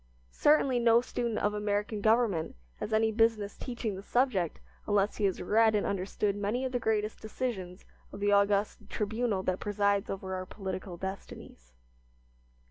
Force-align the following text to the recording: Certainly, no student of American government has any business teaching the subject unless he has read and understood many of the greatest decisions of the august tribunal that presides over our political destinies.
Certainly, 0.33 0.79
no 0.79 0.99
student 1.01 1.37
of 1.37 1.53
American 1.53 2.01
government 2.01 2.55
has 2.77 2.91
any 2.91 3.11
business 3.11 3.55
teaching 3.55 3.93
the 3.95 4.01
subject 4.01 4.59
unless 4.87 5.17
he 5.17 5.25
has 5.25 5.39
read 5.43 5.75
and 5.75 5.85
understood 5.85 6.35
many 6.35 6.65
of 6.65 6.71
the 6.71 6.79
greatest 6.79 7.21
decisions 7.21 7.85
of 8.11 8.19
the 8.19 8.31
august 8.31 8.89
tribunal 8.89 9.43
that 9.43 9.59
presides 9.59 10.09
over 10.09 10.33
our 10.33 10.47
political 10.47 10.97
destinies. 10.97 11.73